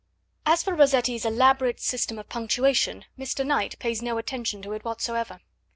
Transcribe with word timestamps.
As 0.47 0.63
for 0.63 0.73
Rossetti's 0.73 1.25
elaborate 1.25 1.79
system 1.79 2.17
of 2.17 2.27
punctuation, 2.27 3.05
Mr. 3.19 3.45
Knight 3.45 3.77
pays 3.77 4.01
no 4.01 4.17
attention 4.17 4.63
to 4.63 4.71
it 4.73 4.83
whatsoever. 4.83 5.41